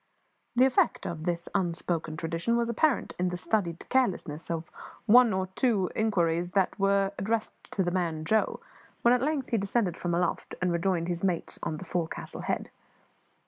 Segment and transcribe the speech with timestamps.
[0.55, 4.71] The effect of this unspoken tradition was apparent in the studied carelessness of the
[5.05, 8.59] one or two inquiries that were addressed to the man Joe,
[9.03, 12.71] when at length he descended from aloft and rejoined his mates on the forecastle head.